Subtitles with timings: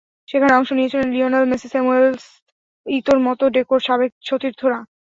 [0.29, 2.05] সেখানে অংশ নিয়েছিলেন লিওনেল মেসি, স্যামুয়েল
[2.85, 4.79] ইতোর মতো ডেকোর সাবেক সতীর্থরা।